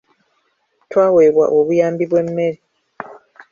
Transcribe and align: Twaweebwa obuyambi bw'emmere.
Twaweebwa 0.89 1.45
obuyambi 1.57 2.03
bw'emmere. 2.11 2.57